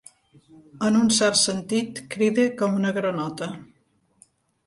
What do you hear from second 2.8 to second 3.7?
una granota.